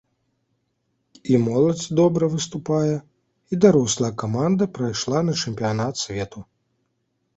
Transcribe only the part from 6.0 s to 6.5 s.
свету.